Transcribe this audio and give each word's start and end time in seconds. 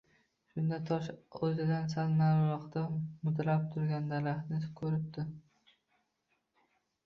Shunda 0.51 0.77
tosh 0.89 1.09
o‘zidan 1.47 1.91
sal 1.91 2.15
nariroqda 2.23 2.85
mudrab 3.29 3.69
turgan 3.77 4.11
daraxtni 4.15 4.73
ko‘ribdi 4.83 5.31